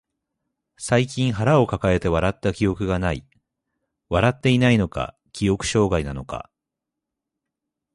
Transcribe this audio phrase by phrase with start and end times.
[0.77, 3.23] 最近腹抱えて笑った記憶がない。
[4.09, 6.49] 笑っていないのか、記憶障害なのか。